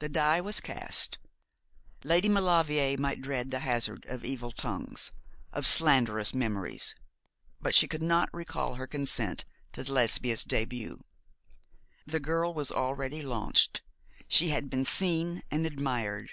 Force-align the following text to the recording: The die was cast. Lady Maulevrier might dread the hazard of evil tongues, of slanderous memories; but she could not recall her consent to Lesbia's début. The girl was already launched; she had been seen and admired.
The 0.00 0.10
die 0.10 0.42
was 0.42 0.60
cast. 0.60 1.16
Lady 2.04 2.28
Maulevrier 2.28 2.98
might 2.98 3.22
dread 3.22 3.50
the 3.50 3.60
hazard 3.60 4.04
of 4.06 4.22
evil 4.22 4.52
tongues, 4.52 5.12
of 5.50 5.64
slanderous 5.66 6.34
memories; 6.34 6.94
but 7.58 7.74
she 7.74 7.88
could 7.88 8.02
not 8.02 8.28
recall 8.34 8.74
her 8.74 8.86
consent 8.86 9.46
to 9.72 9.90
Lesbia's 9.90 10.44
début. 10.44 11.00
The 12.04 12.20
girl 12.20 12.52
was 12.52 12.70
already 12.70 13.22
launched; 13.22 13.80
she 14.28 14.48
had 14.50 14.68
been 14.68 14.84
seen 14.84 15.42
and 15.50 15.66
admired. 15.66 16.32